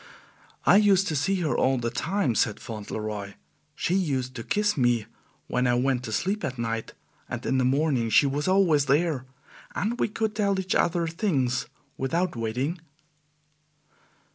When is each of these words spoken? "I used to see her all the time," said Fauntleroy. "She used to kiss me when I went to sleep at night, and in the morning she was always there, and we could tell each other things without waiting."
"I 0.65 0.77
used 0.77 1.07
to 1.09 1.15
see 1.15 1.35
her 1.41 1.55
all 1.55 1.77
the 1.77 1.91
time," 1.91 2.33
said 2.33 2.59
Fauntleroy. 2.59 3.33
"She 3.75 3.93
used 3.93 4.33
to 4.33 4.43
kiss 4.43 4.75
me 4.75 5.05
when 5.45 5.67
I 5.67 5.75
went 5.75 6.01
to 6.05 6.11
sleep 6.11 6.43
at 6.43 6.57
night, 6.57 6.95
and 7.29 7.45
in 7.45 7.59
the 7.59 7.65
morning 7.65 8.09
she 8.09 8.25
was 8.25 8.47
always 8.47 8.87
there, 8.87 9.27
and 9.75 9.99
we 9.99 10.07
could 10.07 10.33
tell 10.33 10.59
each 10.59 10.73
other 10.73 11.05
things 11.05 11.67
without 11.97 12.35
waiting." 12.35 12.79